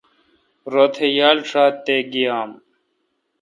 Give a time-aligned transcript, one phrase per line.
[0.73, 2.51] روتھ یال ݭات تے گیام۔